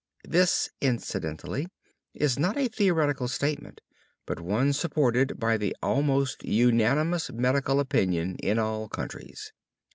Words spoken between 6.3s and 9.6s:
unanimous medical opinion in all countries.